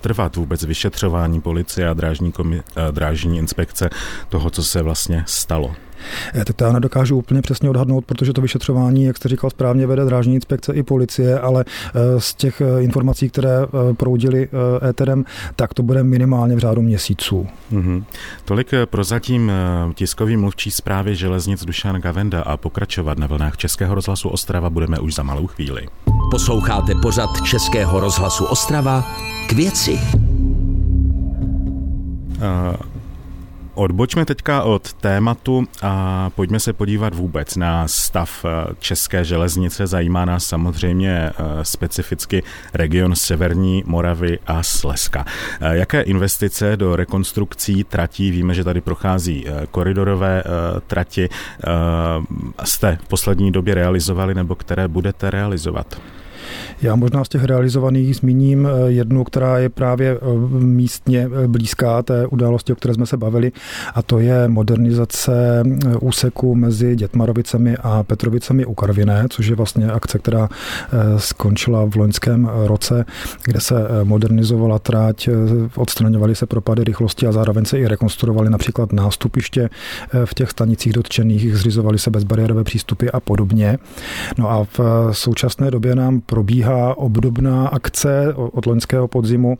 trvat 0.00 0.36
vůbec 0.36 0.64
vyšetřování 0.64 1.40
policie 1.40 1.88
a 1.88 1.94
drážní, 1.94 2.32
komi- 2.32 2.62
drážní 2.90 3.38
inspekce 3.38 3.90
toho, 4.28 4.50
co 4.50 4.62
se 4.64 4.82
vlastně 4.82 5.24
stalo? 5.26 5.74
Eh, 6.34 6.44
tak 6.44 6.56
to 6.56 6.64
já 6.64 6.72
nedokážu 6.72 7.16
úplně 7.16 7.42
přesně 7.42 7.70
odhadnout, 7.70 8.04
protože 8.04 8.32
to 8.32 8.40
vyšetřování, 8.40 9.04
jak 9.04 9.16
jste 9.16 9.28
říkal 9.28 9.50
správně, 9.50 9.86
vede 9.86 10.04
drážní 10.04 10.34
inspekce 10.34 10.74
i 10.74 10.82
policie, 10.82 11.40
ale 11.40 11.64
eh, 11.66 12.20
z 12.20 12.34
těch 12.34 12.60
eh, 12.60 12.82
informací, 12.82 13.28
které 13.28 13.50
proudily 13.96 14.48
éterem, 14.88 15.24
tak 15.56 15.74
to 15.74 15.82
bude 15.82 16.02
minimálně 16.02 16.56
v 16.56 16.58
řádu 16.58 16.82
měsíců. 16.82 17.46
Mm-hmm. 17.72 18.04
Tolik 18.44 18.70
prozatím 18.84 19.52
tiskový 19.94 20.36
mluvčí 20.36 20.70
zprávy 20.70 21.16
železnic 21.16 21.64
Dušan 21.64 22.00
Gavenda 22.00 22.42
a 22.42 22.56
pokračovat 22.56 23.18
na 23.18 23.26
vlnách 23.26 23.56
Českého 23.56 23.94
rozhlasu 23.94 24.28
Ostrava 24.28 24.70
budeme 24.70 24.98
už 24.98 25.14
za 25.14 25.22
malou 25.22 25.46
chvíli. 25.46 25.86
Posloucháte 26.30 26.94
pořad 27.02 27.30
Českého 27.44 28.00
rozhlasu 28.00 28.44
Ostrava 28.44 29.04
k 29.48 29.52
věci. 29.52 30.00
Odbočme 33.80 34.28
teďka 34.28 34.62
od 34.68 34.92
tématu 34.92 35.64
a 35.82 36.30
pojďme 36.30 36.60
se 36.60 36.72
podívat 36.72 37.14
vůbec 37.14 37.56
na 37.56 37.88
stav 37.88 38.44
eh, 38.44 38.74
České 38.78 39.24
železnice. 39.24 39.86
Zajímá 39.86 40.24
nás 40.24 40.44
samozřejmě 40.44 41.10
eh, 41.10 41.32
specificky 41.62 42.42
region 42.74 43.16
Severní 43.16 43.82
Moravy 43.86 44.38
a 44.46 44.62
Slezska. 44.62 45.24
Eh, 45.60 45.76
jaké 45.76 46.00
investice 46.02 46.76
do 46.76 46.96
rekonstrukcí 46.96 47.84
tratí, 47.84 48.30
víme, 48.30 48.54
že 48.54 48.64
tady 48.64 48.80
prochází 48.80 49.46
koridorové 49.70 50.42
trati, 50.86 51.28
jste 52.64 52.98
v 53.04 53.08
poslední 53.08 53.52
době 53.52 53.74
realizovali 53.74 54.34
nebo 54.34 54.54
které 54.54 54.88
budete 54.88 55.30
realizovat? 55.30 56.00
Já 56.82 56.96
možná 56.96 57.24
z 57.24 57.28
těch 57.28 57.44
realizovaných 57.44 58.16
zmíním 58.16 58.66
eh, 58.66 58.90
jednu, 58.90 59.24
která 59.24 59.58
je 59.58 59.68
právě 59.68 60.10
eh, 60.10 60.18
místně 60.58 61.28
eh, 61.44 61.48
blízká 61.48 62.02
té 62.02 62.26
události, 62.26 62.72
o 62.72 62.76
které 62.76 62.94
jsme 62.94 63.06
se 63.06 63.16
bavili, 63.16 63.52
a 63.94 64.02
to 64.02 64.18
je 64.18 64.48
modernizace 64.48 65.62
úseku 66.00 66.54
mezi 66.54 66.96
Dětmarovicemi 66.96 67.76
a 67.76 68.02
Petrovicemi 68.02 68.66
u 68.66 68.74
Karviné, 68.74 69.26
což 69.30 69.46
je 69.46 69.56
vlastně 69.56 69.90
akce, 69.90 70.18
která 70.18 70.48
skončila 71.16 71.84
v 71.84 71.96
loňském 71.96 72.50
roce, 72.66 73.04
kde 73.44 73.60
se 73.60 73.74
modernizovala 74.04 74.78
tráť, 74.78 75.28
odstraňovaly 75.76 76.34
se 76.34 76.46
propady 76.46 76.84
rychlosti 76.84 77.26
a 77.26 77.32
zároveň 77.32 77.64
se 77.64 77.78
i 77.78 77.86
rekonstruovaly 77.86 78.50
například 78.50 78.92
nástupiště 78.92 79.70
v 80.24 80.34
těch 80.34 80.50
stanicích 80.50 80.92
dotčených, 80.92 81.56
zřizovaly 81.56 81.98
se 81.98 82.10
bezbariérové 82.10 82.64
přístupy 82.64 83.06
a 83.12 83.20
podobně. 83.20 83.78
No 84.38 84.50
a 84.50 84.64
v 84.78 84.80
současné 85.12 85.70
době 85.70 85.94
nám 85.94 86.20
probíhá 86.40 86.98
obdobná 86.98 87.68
akce 87.68 88.34
od 88.34 88.66
loňského 88.66 89.08
podzimu 89.08 89.58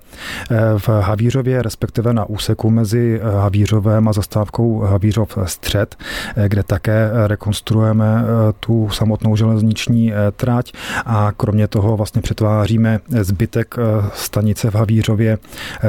eh, 0.50 0.56
v 0.78 0.88
Havířově, 0.88 1.62
respektive 1.62 2.12
na 2.12 2.24
úseku 2.24 2.70
mezi 2.70 3.20
eh, 3.20 3.30
Havířovem 3.30 4.08
a 4.08 4.12
zastávkou 4.12 4.80
Havířov 4.80 5.38
střed, 5.44 5.96
eh, 6.36 6.48
kde 6.48 6.62
také 6.62 7.10
rekonstruujeme 7.26 8.24
tu 8.60 8.88
samotnou 8.88 9.36
železniční 9.36 10.12
trať 10.36 10.72
a 11.06 11.32
kromě 11.36 11.68
toho 11.68 11.96
vlastně 11.96 12.22
přetváříme 12.22 13.00
zbytek 13.20 13.74
stanice 14.14 14.70
v 14.70 14.74
Havířově 14.74 15.38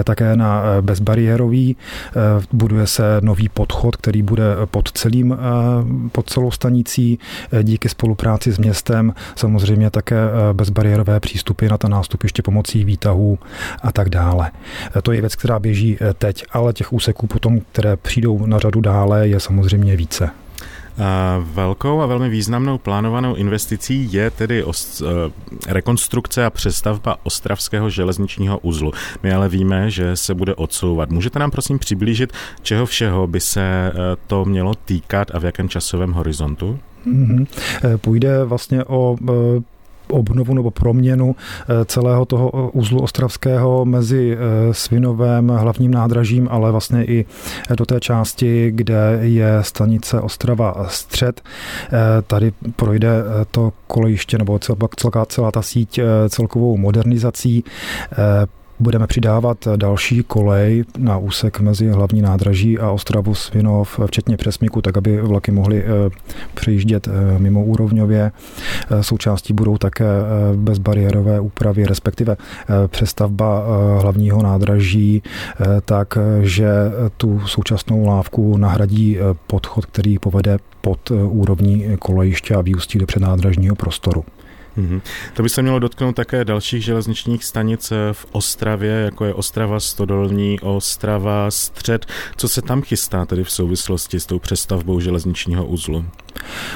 také 0.04 0.36
na 0.36 0.64
bezbariérový. 0.82 1.76
Buduje 2.54 2.88
se 2.88 3.04
nový 3.22 3.50
podchod, 3.50 3.96
který 3.96 4.22
bude 4.22 4.44
pod, 4.66 4.92
celým, 4.92 5.38
pod 6.12 6.30
celou 6.30 6.52
stanicí 6.52 7.20
díky 7.64 7.90
spolupráci 7.90 8.52
s 8.52 8.58
městem. 8.58 9.14
Samozřejmě 9.36 9.90
také 9.90 10.16
bezbariérové 10.82 11.20
přístupy 11.20 11.68
na 11.68 11.78
ta 11.78 11.88
nástupiště 11.88 12.42
pomocí 12.42 12.84
výtahů 12.84 13.40
a 13.84 13.92
tak 13.92 14.10
dále. 14.10 14.52
To 15.04 15.12
je 15.12 15.22
věc, 15.22 15.36
která 15.36 15.60
běží 15.60 15.98
eh, 16.02 16.14
teď, 16.14 16.46
ale 16.52 16.74
těch 16.74 16.94
úseků 16.94 17.28
potom, 17.28 17.60
které 17.72 17.98
přijdou 17.98 18.46
na 18.46 18.60
řadu 18.60 18.82
dále, 18.82 19.28
je 19.28 19.40
samozřejmě 19.40 19.96
více. 19.96 20.30
Velkou 21.54 22.02
a 22.02 22.06
velmi 22.06 22.30
významnou 22.30 22.78
plánovanou 22.78 23.36
investicí 23.36 24.14
je 24.14 24.32
tedy 24.32 24.64
os, 24.64 25.02
eh, 25.02 25.74
rekonstrukce 25.74 26.46
a 26.46 26.50
přestavba 26.50 27.18
Ostravského 27.24 27.90
železničního 27.90 28.60
uzlu. 28.60 28.92
My 29.24 29.34
ale 29.34 29.50
víme, 29.50 29.92
že 29.92 30.16
se 30.16 30.34
bude 30.34 30.56
odsouvat. 30.56 31.10
Můžete 31.10 31.40
nám 31.40 31.52
prosím 31.52 31.80
přiblížit, 31.80 32.34
čeho 32.62 32.86
všeho 32.86 33.28
by 33.28 33.40
se 33.40 33.92
to 34.28 34.46
mělo 34.46 34.74
týkat 34.76 35.28
a 35.34 35.40
v 35.40 35.46
jakém 35.46 35.70
časovém 35.70 36.12
horizontu? 36.12 36.80
Mm-hmm. 37.08 37.48
Půjde 37.98 38.44
vlastně 38.44 38.84
o 38.84 39.16
obnovu 40.12 40.54
nebo 40.54 40.72
proměnu 40.72 41.36
eh, 41.36 41.86
celého 41.86 42.26
toho 42.26 42.52
eh, 42.54 42.70
uzlu 42.74 43.02
ostravského 43.02 43.86
mezi 43.86 44.38
eh, 44.38 44.74
Svinovém 44.74 45.48
hlavním 45.48 45.92
nádražím, 45.92 46.48
ale 46.52 46.72
vlastně 46.72 47.06
i 47.06 47.26
do 47.76 47.86
té 47.86 48.00
části, 48.00 48.72
kde 48.72 49.20
je 49.22 49.58
stanice 49.62 50.22
Ostrava 50.22 50.86
střed. 50.88 51.42
Tady 52.28 52.52
projde 52.76 53.24
to 53.52 53.74
kolejiště 53.88 54.38
nebo 54.38 54.60
celá, 54.60 55.26
celá 55.26 55.52
ta 55.52 55.62
síť 55.62 56.00
celkovou 56.30 56.78
modernizací. 56.78 57.64
Budeme 58.82 59.08
přidávat 59.08 59.68
další 59.76 60.24
kolej 60.24 60.84
na 60.98 61.18
úsek 61.18 61.60
mezi 61.60 61.90
hlavní 61.90 62.22
nádraží 62.22 62.80
a 62.80 62.92
Ostravu 62.92 63.36
Svinov, 63.36 64.00
včetně 64.06 64.38
přesmíku, 64.38 64.82
tak 64.82 64.98
aby 64.98 65.22
vlaky 65.22 65.52
mohly 65.52 65.84
eh, 65.84 65.88
přejíždět 66.54 67.08
eh, 67.08 67.40
mimo 67.40 67.64
úrovňově. 67.64 68.32
Eh, 68.92 69.04
součástí 69.04 69.54
budou 69.54 69.78
také 69.78 70.06
bezbariérové 70.56 71.40
úpravy, 71.40 71.86
respektive 71.86 72.38
přestavba 72.88 73.66
hlavního 74.02 74.44
nádraží, 74.44 75.24
tak, 75.86 76.18
že 76.42 76.68
tu 77.18 77.42
současnou 77.46 78.06
lávku 78.06 78.58
nahradí 78.58 79.18
podchod, 79.48 79.86
který 79.86 80.20
povede 80.20 80.58
pod 80.82 81.12
úrovní 81.12 81.86
kolejiště 82.00 82.56
a 82.56 82.62
vyústí 82.62 83.00
do 83.00 83.06
přednádražního 83.06 83.76
prostoru. 83.76 84.24
Mm-hmm. 84.78 85.02
To 85.34 85.44
by 85.44 85.50
se 85.50 85.62
mělo 85.62 85.80
dotknout 85.80 86.16
také 86.16 86.46
dalších 86.46 86.84
železničních 86.84 87.44
stanic 87.44 87.94
v 88.12 88.26
Ostravě, 88.32 88.92
jako 88.92 89.26
je 89.26 89.34
Ostrava 89.34 89.80
Stodolní, 89.80 90.60
Ostrava 90.60 91.52
Střed. 91.52 92.06
Co 92.38 92.50
se 92.50 92.62
tam 92.62 92.82
chystá 92.82 93.26
tedy 93.26 93.44
v 93.44 93.52
souvislosti 93.52 94.20
s 94.20 94.26
tou 94.26 94.40
přestavbou 94.40 95.00
železničního 95.00 95.66
uzlu? 95.66 96.06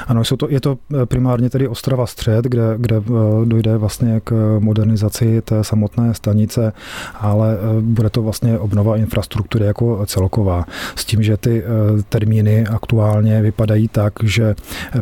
Ano, 0.06 0.24
jsou 0.24 0.36
to, 0.36 0.48
je 0.50 0.60
to 0.60 0.78
eh, 1.02 1.06
primárně 1.06 1.50
tedy 1.50 1.68
Ostrava 1.68 2.06
Střed, 2.06 2.44
kde, 2.44 2.74
kde 2.76 2.96
eh, 2.96 3.00
dojde 3.44 3.76
vlastně 3.76 4.20
k 4.24 4.58
modernizaci 4.58 5.42
té 5.42 5.64
samotné 5.64 6.14
stanice, 6.14 6.72
ale 7.14 7.56
eh, 7.56 7.80
bude 7.80 8.10
to 8.10 8.22
vlastně 8.22 8.58
obnova 8.58 8.96
infrastruktury 8.96 9.66
jako 9.66 10.06
celková. 10.06 10.64
S 10.96 11.04
tím, 11.04 11.22
že 11.22 11.36
ty 11.36 11.62
termíny 12.08 12.66
aktuálně 12.66 13.42
vypadají 13.42 13.88
tak, 13.88 14.12
že 14.22 14.54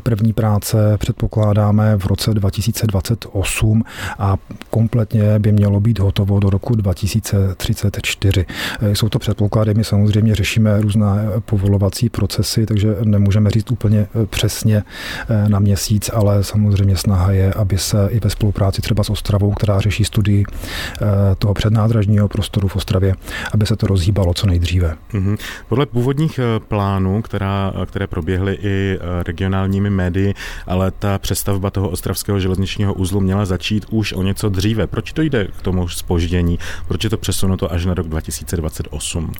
první 0.02 0.32
práce 0.32 0.96
předpokládáme 0.99 1.96
v 1.96 2.06
roce 2.06 2.34
2028 2.34 3.84
a 4.18 4.37
kompletně 4.70 5.38
by 5.38 5.52
mělo 5.52 5.80
být 5.80 5.99
hotovo 5.99 6.40
do 6.40 6.50
roku 6.50 6.75
2034. 6.75 8.46
Jsou 8.92 9.08
to 9.08 9.18
předpoklady, 9.18 9.75
my 9.75 9.84
samozřejmě 9.84 10.34
řešíme 10.34 10.80
různé 10.80 11.28
povolovací 11.44 12.08
procesy, 12.08 12.66
takže 12.66 12.96
nemůžeme 13.04 13.50
říct 13.50 13.70
úplně 13.70 14.06
přes 14.30 14.43
přesně 14.44 14.82
eh, 15.28 15.48
na 15.48 15.58
měsíc, 15.58 16.10
ale 16.14 16.44
samozřejmě 16.44 16.96
snaha 16.96 17.32
je, 17.32 17.52
aby 17.52 17.78
se 17.78 18.08
i 18.10 18.20
ve 18.20 18.30
spolupráci 18.30 18.82
třeba 18.82 19.04
s 19.04 19.10
Ostravou, 19.10 19.50
která 19.52 19.80
řeší 19.80 20.04
studii 20.04 20.44
eh, 20.44 21.06
toho 21.38 21.54
přednádražního 21.54 22.28
prostoru 22.28 22.68
v 22.68 22.76
Ostravě, 22.76 23.14
aby 23.52 23.66
se 23.66 23.76
to 23.76 23.86
rozhýbalo 23.86 24.34
co 24.34 24.46
nejdříve. 24.46 24.96
Mm-hmm. 25.12 25.36
Podle 25.68 25.86
původních 25.86 26.38
eh, 26.38 26.60
plánů, 26.68 27.22
která, 27.22 27.72
které 27.86 28.06
proběhly 28.06 28.58
i 28.62 28.98
regionálními 29.26 29.90
médii, 29.90 30.34
ale 30.66 30.90
ta 30.90 31.18
přestavba 31.18 31.70
toho 31.70 31.88
ostravského 31.88 32.40
železničního 32.40 32.94
uzlu 32.94 33.20
měla 33.20 33.44
začít 33.44 33.86
už 33.90 34.12
o 34.12 34.22
něco 34.22 34.48
dříve. 34.48 34.86
Proč 34.86 35.12
to 35.12 35.22
jde 35.22 35.48
k 35.58 35.62
tomu 35.62 35.88
spoždění? 35.88 36.58
Proč 36.88 37.04
je 37.04 37.10
to 37.10 37.16
přesunuto 37.16 37.72
až 37.72 37.86
na 37.86 37.94
rok 37.94 38.08
2028? 38.08 39.32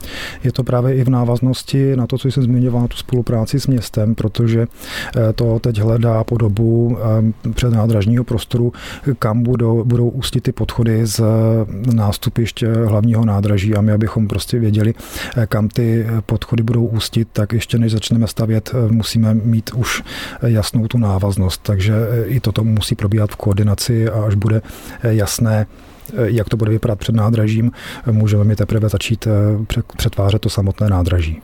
Je 0.44 0.52
to 0.52 0.64
právě 0.64 0.94
i 0.94 1.04
v 1.04 1.08
návaznosti 1.08 1.96
na 1.96 2.06
to, 2.06 2.18
co 2.18 2.28
jsem 2.28 2.42
zmiňoval, 2.42 2.88
tu 2.88 2.96
spolupráci 2.96 3.61
s 3.61 3.66
městem, 3.66 4.14
protože 4.14 4.66
to 5.34 5.58
teď 5.58 5.78
hledá 5.78 6.24
podobu 6.24 6.98
eh, 6.98 7.50
přednádražního 7.52 8.24
prostoru, 8.24 8.72
kam 9.18 9.42
budou, 9.42 9.84
budou 9.84 10.08
ústit 10.08 10.40
ty 10.40 10.52
podchody 10.52 11.06
z 11.06 11.20
nástupiště 11.94 12.72
hlavního 12.72 13.24
nádraží 13.24 13.74
a 13.74 13.80
my, 13.80 13.92
abychom 13.92 14.28
prostě 14.28 14.58
věděli, 14.58 14.94
eh, 15.36 15.46
kam 15.46 15.68
ty 15.68 16.06
podchody 16.26 16.62
budou 16.62 16.86
ústit, 16.86 17.28
tak 17.32 17.52
ještě 17.52 17.78
než 17.78 17.92
začneme 17.92 18.26
stavět, 18.26 18.72
musíme 18.90 19.34
mít 19.34 19.70
už 19.74 20.02
jasnou 20.42 20.88
tu 20.88 20.98
návaznost. 20.98 21.62
Takže 21.62 21.94
i 22.26 22.40
toto 22.40 22.64
musí 22.64 22.94
probíhat 22.94 23.30
v 23.30 23.36
koordinaci 23.36 24.08
a 24.08 24.24
až 24.24 24.34
bude 24.34 24.62
jasné, 25.02 25.66
jak 26.25 26.49
to 26.49 26.56
bude 26.56 26.70
vypadat 26.70 26.99
před 26.99 27.14
nádražím, 27.14 27.73
můžeme 28.11 28.44
mi 28.44 28.56
teprve 28.56 28.88
začít 28.88 29.28
přetvářet 29.96 30.42
to 30.42 30.49
samotné 30.49 30.88
nádraží. 30.88 31.42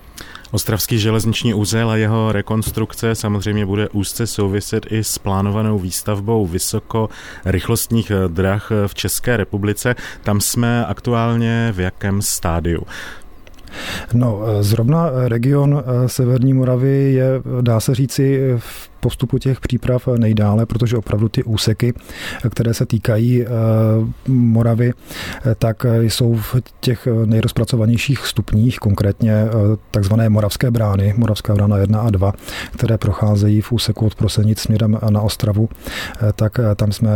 Ostravský 0.53 0.99
železniční 0.99 1.55
úzel 1.55 1.91
a 1.91 1.97
jeho 1.97 2.33
rekonstrukce 2.33 3.15
samozřejmě 3.15 3.67
bude 3.67 3.89
úzce 3.89 4.27
souviset 4.27 4.87
i 4.91 5.05
s 5.05 5.19
plánovanou 5.19 5.79
výstavbou 5.79 6.47
vysokorychlostních 6.47 8.13
drah 8.29 8.71
v 8.87 8.95
České 8.95 9.37
republice. 9.37 9.95
Tam 10.23 10.41
jsme 10.41 10.87
aktuálně 10.87 11.73
v 11.77 11.81
jakém 11.81 12.23
stádiu? 12.23 12.83
No, 14.13 14.41
zrovna 14.61 15.11
region 15.29 15.85
Severní 16.07 16.53
Moravy 16.53 17.13
je, 17.13 17.27
dá 17.61 17.81
se 17.81 17.95
říci, 17.95 18.55
v 18.59 18.89
postupu 19.01 19.39
těch 19.39 19.61
příprav 19.61 20.09
nejdále, 20.19 20.67
protože 20.67 20.97
opravdu 20.97 21.29
ty 21.29 21.43
úseky, 21.43 21.95
které 22.51 22.75
se 22.75 22.87
týkají 22.87 23.43
eh, 23.43 23.49
Moravy, 24.29 24.93
eh, 24.93 25.55
tak 25.55 25.87
jsou 26.01 26.35
v 26.35 26.57
těch 26.81 27.09
nejrozpracovanějších 27.25 28.27
stupních, 28.27 28.79
konkrétně 28.79 29.33
eh, 29.33 29.49
takzvané 29.91 30.29
moravské 30.29 30.71
brány, 30.71 31.15
moravská 31.17 31.55
brána 31.55 31.77
1 31.77 32.01
a 32.01 32.11
2, 32.11 32.33
které 32.73 32.99
procházejí 32.99 33.61
v 33.61 33.73
úseku 33.73 34.07
od 34.07 34.15
Prosenic 34.15 34.61
směrem 34.61 34.99
na 35.11 35.21
Ostravu, 35.21 35.69
tak 36.35 36.61
tam 36.77 36.93
jsme 36.93 37.11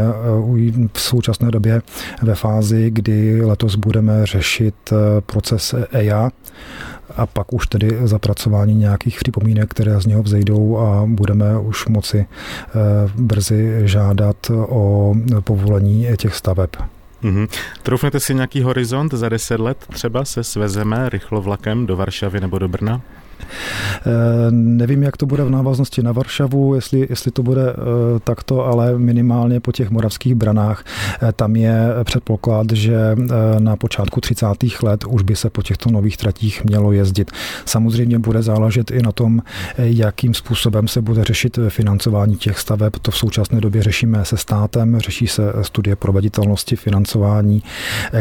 v 0.92 1.00
současné 1.00 1.50
době 1.50 1.82
ve 2.22 2.34
fázi, 2.34 2.90
kdy 2.90 3.44
letos 3.44 3.74
budeme 3.76 4.26
řešit 4.26 4.74
proces 5.26 5.74
EIA, 5.92 6.30
a 7.16 7.26
pak 7.26 7.52
už 7.52 7.66
tedy 7.66 7.98
zapracování 8.02 8.74
nějakých 8.74 9.18
připomínek, 9.18 9.70
které 9.70 10.00
z 10.00 10.06
něho 10.06 10.22
vzejdou 10.22 10.78
a 10.78 11.06
budeme 11.06 11.58
už 11.58 11.86
moci 11.86 12.26
eh, 12.26 12.72
brzy 13.14 13.80
žádat 13.84 14.36
o 14.68 15.14
povolení 15.40 16.06
těch 16.16 16.34
staveb. 16.34 16.70
Mm-hmm. 17.22 17.48
Troufnete 17.82 18.20
si 18.20 18.34
nějaký 18.34 18.62
horizont 18.62 19.12
za 19.14 19.28
deset 19.28 19.60
let? 19.60 19.78
Třeba 19.92 20.24
se 20.24 20.44
svezeme 20.44 21.08
rychlovlakem 21.08 21.86
do 21.86 21.96
Varšavy 21.96 22.40
nebo 22.40 22.58
do 22.58 22.68
Brna? 22.68 23.00
Nevím, 24.50 25.02
jak 25.02 25.16
to 25.16 25.26
bude 25.26 25.44
v 25.44 25.50
návaznosti 25.50 26.02
na 26.02 26.12
Varšavu, 26.12 26.74
jestli, 26.74 27.06
jestli 27.10 27.30
to 27.30 27.42
bude 27.42 27.74
takto, 28.24 28.66
ale 28.66 28.98
minimálně 28.98 29.60
po 29.60 29.72
těch 29.72 29.90
moravských 29.90 30.34
branách 30.34 30.84
tam 31.36 31.56
je 31.56 31.88
předpoklad, 32.04 32.66
že 32.72 33.16
na 33.58 33.76
počátku 33.76 34.20
30. 34.20 34.46
let 34.82 35.04
už 35.08 35.22
by 35.22 35.36
se 35.36 35.50
po 35.50 35.62
těchto 35.62 35.90
nových 35.90 36.16
tratích 36.16 36.64
mělo 36.64 36.92
jezdit. 36.92 37.30
Samozřejmě 37.64 38.18
bude 38.18 38.42
záležet 38.42 38.90
i 38.90 39.02
na 39.02 39.12
tom, 39.12 39.42
jakým 39.78 40.34
způsobem 40.34 40.88
se 40.88 41.02
bude 41.02 41.24
řešit 41.24 41.58
financování 41.68 42.36
těch 42.36 42.58
staveb. 42.58 42.92
To 43.02 43.10
v 43.10 43.16
současné 43.16 43.60
době 43.60 43.82
řešíme 43.82 44.24
se 44.24 44.36
státem, 44.36 44.98
řeší 44.98 45.26
se 45.26 45.52
studie 45.62 45.96
proveditelnosti 45.96 46.76
financování, 46.76 47.62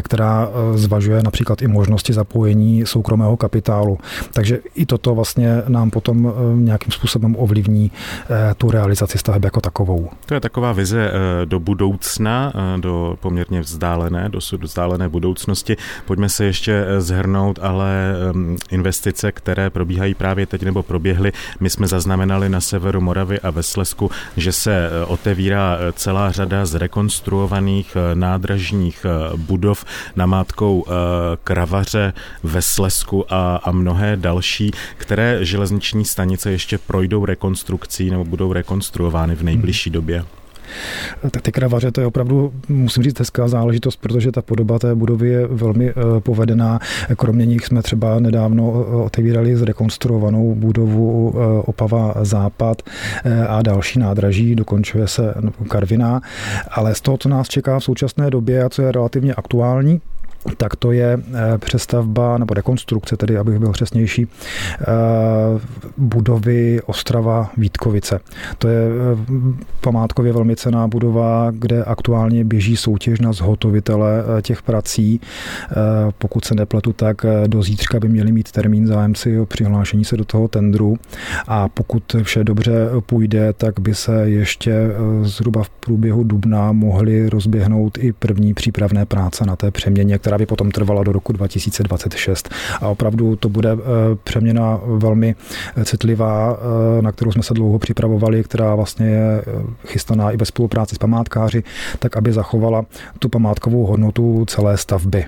která 0.02 0.50
zvažuje 0.76 1.24
například 1.24 1.62
i 1.62 1.68
možnosti 1.68 2.14
zapojení 2.14 2.86
soukromého 2.86 3.38
kapitálu. 3.38 3.98
Takže 4.34 4.60
i 4.76 4.86
toto 4.86 5.13
vlastně 5.16 5.64
nám 5.68 5.90
potom 5.90 6.28
eh, 6.28 6.56
nějakým 6.56 6.92
způsobem 6.92 7.36
ovlivní 7.40 7.92
eh, 8.30 8.56
tu 8.58 8.72
realizaci 8.72 9.18
staveb 9.18 9.44
jako 9.44 9.62
takovou. 9.62 10.10
To 10.26 10.34
je 10.34 10.40
taková 10.40 10.72
vize 10.72 11.12
eh, 11.12 11.46
do 11.46 11.60
budoucna, 11.60 12.54
do 12.78 13.18
poměrně 13.20 13.62
vzdálené, 13.62 14.30
dosud 14.30 14.64
vzdálené 14.64 15.10
budoucnosti. 15.10 15.78
Pojďme 16.06 16.30
se 16.30 16.46
ještě 16.46 16.86
zhrnout, 16.98 17.60
ale 17.62 18.16
ehm, 18.30 18.58
investice, 18.72 19.32
které 19.32 19.70
probíhají 19.70 20.14
právě 20.14 20.46
teď 20.46 20.64
nebo 20.64 20.84
proběhly, 20.84 21.32
my 21.60 21.70
jsme 21.70 21.88
zaznamenali 21.88 22.50
na 22.50 22.62
severu 22.62 23.02
Moravy 23.02 23.40
a 23.40 23.50
ve 23.50 23.64
Slesku, 23.64 24.12
že 24.38 24.52
se 24.52 24.90
otevírá 25.08 25.78
celá 25.94 26.32
řada 26.32 26.66
zrekonstruovaných 26.66 27.98
nádražních 28.14 29.06
budov 29.36 29.86
namátkou 30.16 30.86
Kravaře 31.44 32.14
ve 32.44 32.62
Slesku 32.62 33.34
a, 33.34 33.56
a 33.64 33.72
mnohé 33.72 34.18
další, 34.18 34.72
které 34.98 35.46
železniční 35.46 36.06
stanice 36.06 36.52
ještě 36.52 36.78
projdou 36.78 37.26
rekonstrukcí 37.26 38.10
nebo 38.10 38.24
budou 38.24 38.54
rekonstruovány 38.54 39.36
v 39.36 39.44
nejbližší 39.44 39.90
hmm. 39.90 39.94
době? 39.94 40.24
Tak 41.32 41.42
ty 41.42 41.52
kravaře, 41.52 41.92
to 41.92 42.02
je 42.02 42.08
opravdu, 42.08 42.54
musím 42.70 43.04
říct, 43.04 43.20
hezká 43.20 43.48
záležitost, 43.48 43.96
protože 43.96 44.32
ta 44.32 44.42
podoba 44.42 44.80
té 44.80 44.96
budovy 44.96 45.30
je 45.30 45.48
velmi 45.48 45.90
eh, 45.90 45.94
povedená. 46.20 46.80
Kromě 47.16 47.46
nich 47.46 47.66
jsme 47.66 47.82
třeba 47.82 48.20
nedávno 48.20 48.74
eh, 48.76 48.96
otevírali 48.96 49.56
zrekonstruovanou 49.56 50.56
budovu 50.56 51.34
eh, 51.36 51.62
Opava 51.66 52.14
Západ 52.22 52.82
a 53.48 53.62
další 53.62 54.00
nádraží, 54.00 54.56
dokončuje 54.56 55.08
se 55.08 55.34
Karviná. 55.68 56.22
Ale 56.72 56.96
z 56.96 57.02
toho, 57.02 57.18
co 57.18 57.30
nás 57.30 57.48
čeká 57.48 57.80
v 57.80 57.84
současné 57.84 58.30
době 58.30 58.64
a 58.64 58.70
co 58.70 58.82
je 58.82 58.92
relativně 58.92 59.34
aktuální, 59.34 60.02
tak 60.58 60.76
to 60.76 60.92
je 60.92 61.18
eh, 61.18 61.58
přestavba 61.58 62.38
nebo 62.38 62.54
rekonstrukce, 62.54 63.18
tedy 63.18 63.38
abych 63.38 63.60
byl 63.60 63.72
přesnější, 63.72 64.28
eh, 64.82 64.86
budovy 65.98 66.82
Ostrava 66.86 67.52
Vítkovice. 67.58 68.20
To 68.58 68.68
je 68.68 68.82
eh, 68.88 69.64
památkově 69.82 70.34
velmi 70.34 70.56
cená 70.56 70.88
budova, 70.88 71.52
kde 71.52 71.84
aktuálně 71.84 72.44
běží 72.44 72.78
soutěž 72.78 73.20
na 73.20 73.34
zhotovitele 73.34 74.24
těch 74.42 74.62
prací. 74.62 75.22
Pokud 76.18 76.46
se 76.46 76.56
nepletu, 76.56 76.94
tak 76.94 77.26
do 77.48 77.64
zítřka 77.64 78.00
by 78.00 78.10
měli 78.10 78.32
mít 78.32 78.52
termín 78.52 78.88
zájemci 78.88 79.40
o 79.40 79.46
přihlášení 79.46 80.06
se 80.06 80.18
do 80.18 80.26
toho 80.26 80.48
tendru 80.48 80.98
a 81.48 81.70
pokud 81.70 82.16
vše 82.24 82.44
dobře 82.44 82.90
půjde, 83.06 83.54
tak 83.54 83.80
by 83.80 83.96
se 83.96 84.30
ještě 84.30 84.74
zhruba 85.22 85.64
v 85.64 85.70
průběhu 85.70 86.24
dubna 86.24 86.72
mohly 86.72 87.30
rozběhnout 87.30 87.98
i 87.98 88.14
první 88.14 88.54
přípravné 88.54 89.06
práce 89.06 89.46
na 89.46 89.56
té 89.56 89.72
přeměně, 89.72 90.18
která 90.18 90.33
která 90.34 90.38
by 90.38 90.46
potom 90.46 90.72
trvala 90.72 91.04
do 91.04 91.12
roku 91.12 91.34
2026. 91.34 92.50
A 92.82 92.88
opravdu 92.88 93.36
to 93.36 93.50
bude 93.50 93.72
eh, 93.72 93.78
přeměna 94.24 94.80
velmi 94.86 95.36
eh, 95.76 95.86
citlivá, 95.86 96.58
eh, 96.58 97.02
na 97.02 97.12
kterou 97.12 97.32
jsme 97.32 97.44
se 97.44 97.54
dlouho 97.54 97.80
připravovali, 97.80 98.44
která 98.44 98.76
vlastně 98.76 99.06
je 99.06 99.44
chystaná 99.88 100.32
i 100.32 100.38
ve 100.38 100.46
spolupráci 100.46 100.96
s 100.96 100.98
památkáři, 100.98 101.64
tak 102.00 102.18
aby 102.18 102.34
zachovala 102.34 102.86
tu 103.20 103.30
památkovou 103.30 103.86
hodnotu 103.86 104.46
celé 104.48 104.78
stavby. 104.78 105.26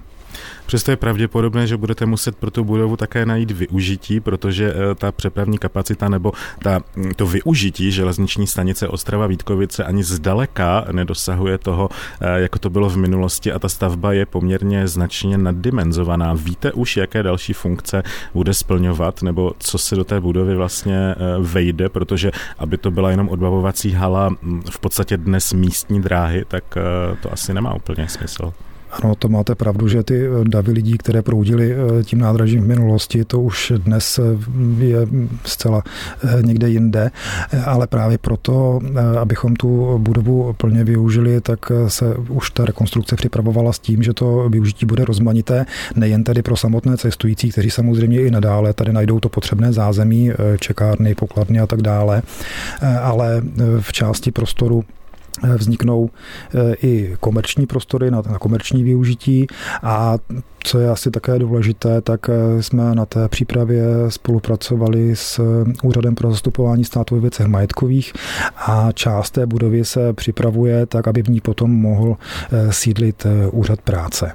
Přesto 0.66 0.92
je 0.92 0.98
pravděpodobné, 0.98 1.68
že 1.68 1.78
budete 1.78 2.06
muset 2.06 2.36
pro 2.36 2.52
tu 2.52 2.64
budovu 2.64 2.98
také 2.98 3.26
najít 3.26 3.52
využití, 3.52 4.20
protože 4.20 4.74
eh, 4.74 4.96
ta 4.96 5.12
přepravní 5.12 5.58
kapacita 5.58 6.10
nebo 6.10 6.32
ta, 6.64 6.82
hm, 6.96 7.12
to 7.16 7.28
využití 7.28 7.92
železniční 7.92 8.48
stanice 8.48 8.88
Ostrava 8.88 9.28
Vítkovice 9.28 9.84
ani 9.84 10.04
zdaleka 10.04 10.86
nedosahuje 10.92 11.58
toho, 11.58 11.90
eh, 12.22 12.40
jako 12.40 12.60
to 12.60 12.70
bylo 12.70 12.90
v 12.90 12.98
minulosti 12.98 13.52
a 13.52 13.60
ta 13.60 13.70
stavba 13.70 14.14
je 14.14 14.26
poměrně 14.26 14.88
značně 14.88 15.38
naddimenzovaná. 15.38 16.34
Víte 16.34 16.72
už, 16.72 16.98
jaké 16.98 17.24
další 17.24 17.54
funkce 17.54 18.04
bude 18.34 18.54
splňovat 18.54 19.22
nebo 19.22 19.54
co 19.60 19.78
se 19.78 19.96
do 19.96 20.04
té 20.04 20.20
budovy 20.20 20.56
vlastně 20.56 20.98
eh, 20.98 21.16
vejde, 21.40 21.90
protože 21.90 22.32
aby 22.58 22.78
to 22.78 22.92
byla 22.92 23.12
jenom 23.12 23.30
odbavovací 23.30 23.92
hala 23.92 24.30
hm, 24.30 24.62
v 24.70 24.80
podstatě 24.80 25.18
dnes 25.18 25.54
místní 25.54 26.02
dráhy, 26.02 26.46
tak 26.48 26.64
to 27.22 27.34
asi 27.34 27.54
nemá 27.54 27.74
úplně 27.74 28.10
smysl. 28.10 28.54
Ano, 29.04 29.16
to 29.16 29.30
máte 29.30 29.56
pravdu, 29.56 29.88
že 29.88 30.04
ty 30.04 30.26
eh, 30.26 30.30
davy 30.44 30.72
lidí, 30.72 30.98
které 30.98 31.22
proudili 31.22 31.74
eh, 31.74 32.04
tím 32.04 32.20
nádražím 32.20 32.64
v 32.64 32.68
minulosti, 32.68 33.26
to 33.26 33.42
už 33.42 33.74
dnes 33.78 34.20
eh, 34.20 34.24
je 34.84 35.08
zcela 35.46 35.84
někde 36.42 36.70
jinde, 36.70 37.12
ale 37.66 37.88
právě 37.88 38.18
proto, 38.18 38.80
abychom 39.22 39.56
tu 39.56 39.98
budovu 39.98 40.54
plně 40.54 40.84
využili, 40.84 41.42
tak 41.42 41.72
se 41.88 42.16
už 42.16 42.50
ta 42.50 42.66
rekonstrukce 42.66 43.16
připravovala 43.16 43.74
s 43.74 43.80
tím, 43.80 44.04
že 44.04 44.14
to 44.14 44.50
využití 44.50 44.86
bude 44.86 45.06
rozmanité, 45.06 45.66
nejen 45.96 46.24
tedy 46.24 46.42
pro 46.42 46.58
samotné 46.58 46.98
cestující, 46.98 47.52
kteří 47.52 47.70
samozřejmě 47.70 48.22
i 48.22 48.32
nadále 48.32 48.74
tady 48.74 48.94
najdou 48.94 49.20
to 49.20 49.30
potřebné 49.30 49.74
zázemí, 49.74 50.32
čekárny, 50.60 51.16
pokladny 51.16 51.60
a 51.60 51.68
tak 51.68 51.82
dále, 51.82 52.22
ale 53.02 53.42
v 53.80 53.94
části 53.94 54.32
prostoru 54.32 54.84
vzniknou 55.44 56.10
eh, 56.56 56.76
i 56.82 57.16
komerční 57.20 57.66
prostory 57.66 58.12
na, 58.12 58.22
na 58.32 58.40
komerční 58.40 58.84
využití 58.84 59.48
a 59.84 60.18
co 60.64 60.80
je 60.80 60.90
asi 60.90 61.12
také 61.12 61.40
důležité, 61.40 62.02
tak 62.02 62.30
eh, 62.30 62.64
jsme 62.64 62.96
na 62.96 63.06
té 63.06 63.28
přípravě 63.30 63.86
spolupracovali 64.10 65.16
s 65.16 65.42
Úřadem 65.84 66.16
pro 66.16 66.32
zastupování 66.32 66.86
státu 66.86 67.16
ve 67.16 67.22
věcech 67.22 67.48
majetkových 67.48 68.14
a 68.56 68.92
část 68.92 69.32
té 69.32 69.46
budovy 69.46 69.86
se 69.86 70.14
připravuje 70.14 70.86
tak, 70.86 71.08
aby 71.08 71.24
v 71.24 71.30
ní 71.30 71.42
potom 71.42 71.72
mohl 71.72 72.16
sídlit 72.70 73.28
úřad 73.52 73.82
práce. 73.82 74.32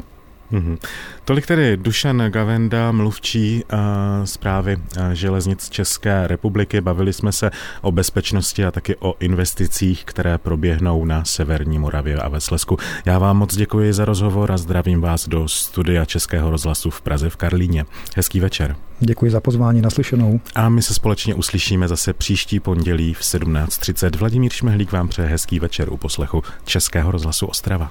Mm-hmm. 0.53 0.79
Tolik 1.25 1.47
tedy 1.47 1.77
Dušan 1.77 2.23
Gavenda, 2.29 2.93
mluvčí 2.93 3.65
uh, 3.73 3.79
zprávy 4.25 4.77
uh, 4.77 5.11
železnic 5.13 5.71
České 5.71 6.27
republiky. 6.27 6.81
Bavili 6.81 7.13
jsme 7.13 7.33
se 7.33 7.51
o 7.81 7.93
bezpečnosti 7.93 8.65
a 8.65 8.71
taky 8.71 8.97
o 8.97 9.15
investicích, 9.21 10.05
které 10.05 10.39
proběhnou 10.39 11.05
na 11.05 11.25
Severní 11.25 11.79
Moravě 11.79 12.17
a 12.17 12.29
ve 12.29 12.41
Slesku. 12.41 12.77
Já 13.05 13.19
vám 13.19 13.37
moc 13.37 13.57
děkuji 13.57 13.93
za 13.93 14.05
rozhovor 14.05 14.53
a 14.53 14.57
zdravím 14.57 15.01
vás 15.01 15.29
do 15.29 15.49
studia 15.49 16.05
Českého 16.05 16.51
rozhlasu 16.51 16.91
v 16.91 17.01
Praze 17.01 17.31
v 17.31 17.37
Karlíně. 17.37 17.85
Hezký 18.17 18.41
večer. 18.41 18.77
Děkuji 19.01 19.31
za 19.31 19.41
pozvání, 19.41 19.81
naslyšenou. 19.81 20.41
A 20.55 20.69
my 20.69 20.83
se 20.83 20.95
společně 20.95 21.35
uslyšíme 21.35 21.89
zase 21.89 22.13
příští 22.13 22.61
pondělí 22.61 23.15
v 23.15 23.21
17.30. 23.21 24.19
Vladimír 24.19 24.53
Šmehlík 24.53 24.93
vám 24.93 25.09
přeje 25.09 25.29
hezký 25.29 25.59
večer 25.61 25.93
u 25.93 25.97
poslechu 25.97 26.43
Českého 26.65 27.11
rozhlasu 27.11 27.47
Ostrava. 27.47 27.91